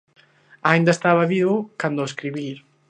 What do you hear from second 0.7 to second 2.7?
estaba vivo cando o escribir.